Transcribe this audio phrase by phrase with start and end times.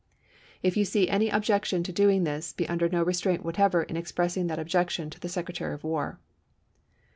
[0.63, 3.95] If you see any objection to doing this, be under no restraint what ever in
[3.95, 6.19] expressing that objection to the Secretary of War."